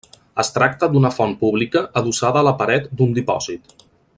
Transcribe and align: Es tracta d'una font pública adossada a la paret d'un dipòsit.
Es 0.43 0.47
tracta 0.53 0.87
d'una 0.93 1.11
font 1.17 1.35
pública 1.43 1.83
adossada 2.01 2.41
a 2.43 2.47
la 2.51 2.57
paret 2.63 2.89
d'un 2.99 3.15
dipòsit. 3.19 3.79